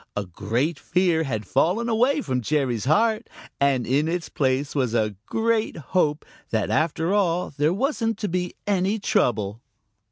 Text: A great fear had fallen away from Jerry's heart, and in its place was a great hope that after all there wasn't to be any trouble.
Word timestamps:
A 0.15 0.25
great 0.25 0.79
fear 0.79 1.21
had 1.25 1.45
fallen 1.45 1.87
away 1.87 2.21
from 2.21 2.41
Jerry's 2.41 2.85
heart, 2.85 3.29
and 3.59 3.85
in 3.85 4.07
its 4.07 4.29
place 4.29 4.73
was 4.73 4.95
a 4.95 5.13
great 5.27 5.77
hope 5.93 6.25
that 6.49 6.71
after 6.71 7.13
all 7.13 7.53
there 7.55 7.71
wasn't 7.71 8.17
to 8.17 8.27
be 8.27 8.55
any 8.65 8.97
trouble. 8.97 9.61